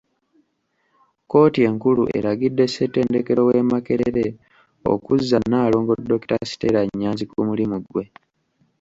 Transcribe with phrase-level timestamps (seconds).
[1.23, 4.25] Kkooti enkulu eragidde Ssettendekero w'e Makerere
[4.91, 8.05] okuzza Nalongo Dokita Stella Nnyanzi ku mulimu gwe.